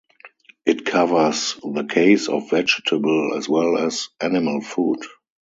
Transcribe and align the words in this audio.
It 0.65 0.83
covers 0.83 1.57
the 1.61 1.83
case 1.87 2.27
of 2.27 2.49
vegetable 2.49 3.35
as 3.37 3.47
well 3.47 3.77
as 3.77 4.09
animal 4.19 4.59
food. 4.61 5.01